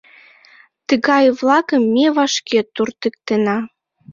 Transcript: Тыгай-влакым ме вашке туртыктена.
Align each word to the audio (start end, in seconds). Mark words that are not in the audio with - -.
Тыгай-влакым 0.87 1.81
ме 1.93 2.05
вашке 2.15 2.59
туртыктена. 2.75 3.57